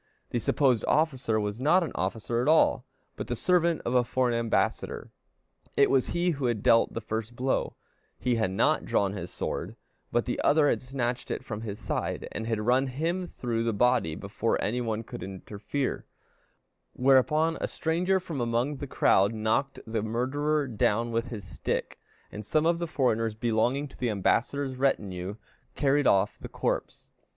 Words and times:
The 0.31 0.39
supposed 0.39 0.83
officer 0.87 1.39
was 1.39 1.59
not 1.61 1.83
an 1.83 1.91
officer 1.93 2.41
at 2.41 2.47
all, 2.47 2.87
but 3.15 3.27
the 3.27 3.35
servant 3.35 3.83
of 3.85 3.93
a 3.93 4.03
foreign 4.03 4.33
ambassador; 4.33 5.11
it 5.77 5.91
was 5.91 6.07
he 6.07 6.31
who 6.31 6.45
had 6.47 6.63
dealt 6.63 6.93
the 6.95 7.01
first 7.01 7.35
blow; 7.35 7.75
he 8.17 8.33
had 8.33 8.49
not 8.49 8.83
drawn 8.83 9.13
his 9.13 9.29
sword, 9.29 9.75
but 10.11 10.25
the 10.25 10.41
other 10.43 10.69
had 10.69 10.81
snatched 10.81 11.29
it 11.29 11.45
from 11.45 11.61
his 11.61 11.77
side, 11.77 12.27
and 12.31 12.47
had 12.47 12.61
run 12.61 12.87
him 12.87 13.27
through 13.27 13.63
the 13.63 13.73
body 13.73 14.15
before 14.15 14.59
any 14.59 14.81
one 14.81 15.03
could 15.03 15.21
interfere; 15.21 16.07
whereupon 16.93 17.59
a 17.61 17.67
stranger 17.67 18.19
from 18.19 18.41
among 18.41 18.77
the 18.77 18.87
crowd 18.87 19.35
knocked 19.35 19.77
the 19.85 20.01
murderer 20.01 20.65
down 20.67 21.11
with 21.11 21.27
his 21.27 21.45
stick, 21.45 21.99
and 22.31 22.43
some 22.43 22.65
of 22.65 22.79
the 22.79 22.87
foreigners 22.87 23.35
belonging 23.35 23.87
to 23.87 23.95
the 23.99 24.09
ambassador's 24.09 24.77
retinue 24.77 25.35
carried 25.75 26.07
off 26.07 26.39
the 26.39 26.49
corpse. 26.49 27.11